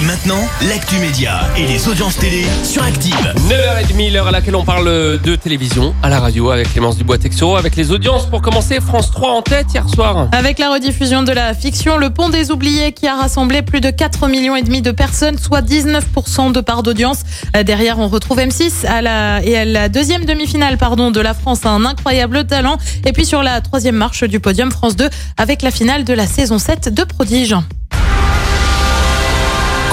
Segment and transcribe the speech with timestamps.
[0.00, 3.14] Et maintenant, l'actu média et les audiences télé sur Active.
[3.48, 7.76] 9h30, l'heure à laquelle on parle de télévision à la radio avec Clémence Dubois-Texoro, avec
[7.76, 8.80] les audiences pour commencer.
[8.80, 10.28] France 3 en tête hier soir.
[10.32, 13.90] Avec la rediffusion de la fiction Le Pont des Oubliés qui a rassemblé plus de
[13.90, 17.20] 4 millions et demi de personnes, soit 19% de part d'audience.
[17.54, 21.34] Euh, Derrière, on retrouve M6 à la, et à la deuxième demi-finale, pardon, de la
[21.34, 22.78] France a un incroyable talent.
[23.04, 26.26] Et puis sur la troisième marche du podium, France 2 avec la finale de la
[26.26, 27.54] saison 7 de Prodige.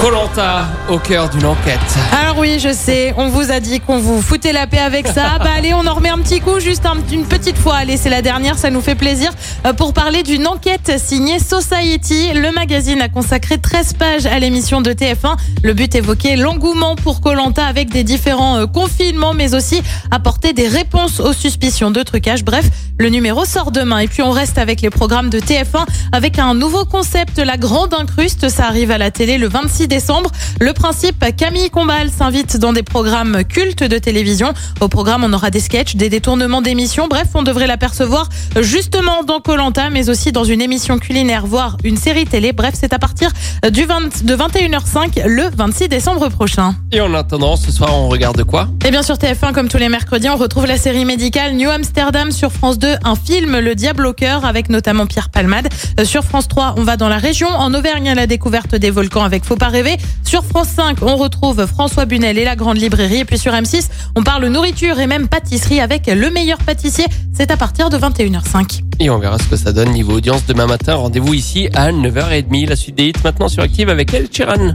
[0.00, 1.80] Colanta au cœur d'une enquête.
[2.22, 5.38] Alors oui, je sais, on vous a dit qu'on vous foutait la paix avec ça.
[5.40, 7.76] Bah allez, on en remet un petit coup, juste un- une petite fois.
[7.76, 9.30] Allez, c'est la dernière, ça nous fait plaisir.
[9.66, 14.80] Euh, Pour parler d'une enquête signée Society, le magazine a consacré 13 pages à l'émission
[14.82, 15.36] de TF1.
[15.64, 20.68] Le but évoquait l'engouement pour Colanta avec des différents euh, confinements, mais aussi apporter des
[20.68, 22.44] réponses aux suspicions de trucage.
[22.44, 22.66] Bref,
[23.00, 23.98] le numéro sort demain.
[23.98, 27.94] Et puis on reste avec les programmes de TF1 avec un nouveau concept, la grande
[27.94, 28.48] incruste.
[28.48, 30.30] Ça arrive à la télé le 26 décembre.
[30.60, 34.52] Le principe, Camille Combal s'invite dans des programmes cultes de télévision.
[34.80, 37.08] Au programme, on aura des sketchs, des détournements d'émissions.
[37.08, 38.28] Bref, on devrait l'apercevoir
[38.60, 42.52] justement dans Colanta, mais aussi dans une émission culinaire, voire une série télé.
[42.52, 43.30] Bref, c'est à partir
[43.70, 46.74] du 20, de 21h05 le 26 décembre prochain.
[46.92, 48.68] Et en attendant, ce soir, on regarde quoi?
[48.84, 52.30] Et bien sur TF1, comme tous les mercredis, on retrouve la série médicale New Amsterdam
[52.30, 55.68] sur France 2, un film Le Diable au cœur avec notamment Pierre Palmade.
[55.98, 58.90] Euh, Sur France 3, on va dans la région, en Auvergne à la découverte des
[58.90, 59.96] volcans avec Faut pas rêver.
[60.24, 63.18] Sur France 5, on retrouve François Bunel et la grande librairie.
[63.18, 67.06] Et puis sur M6, on parle nourriture et même pâtisserie avec le meilleur pâtissier.
[67.32, 68.82] C'est à partir de 21h05.
[69.00, 70.96] Et on verra ce que ça donne niveau audience demain matin.
[70.96, 72.68] Rendez-vous ici à 9h30.
[72.68, 74.74] La suite des hits maintenant sur Active avec El Chiran.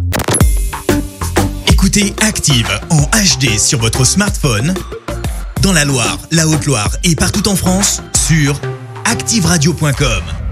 [1.67, 4.73] Écoutez Active en HD sur votre smartphone,
[5.61, 8.55] dans la Loire, la Haute-Loire et partout en France, sur
[9.05, 10.42] activeradio.com.